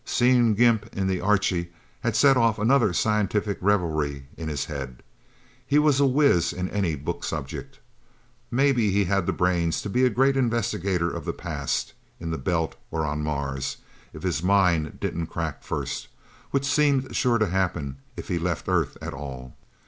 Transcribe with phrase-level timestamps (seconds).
[0.03, 5.03] Seeing Gimp in the Archie had set off another scientific reverie in his head.
[5.63, 7.77] He was a whizz in any book subject.
[8.49, 12.39] Maybe he had the brains to be a great investigator of the past, in the
[12.39, 13.77] Belt or on Mars,
[14.11, 16.07] if his mind didn't crack first,
[16.49, 19.55] which seemed sure to happen if he left Earth at all.